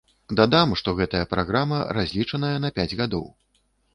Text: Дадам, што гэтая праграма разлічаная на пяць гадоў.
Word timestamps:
Дадам, 0.37 0.71
што 0.79 0.93
гэтая 1.01 1.21
праграма 1.33 1.81
разлічаная 1.99 2.53
на 2.65 2.73
пяць 2.79 2.89
гадоў. 3.03 3.29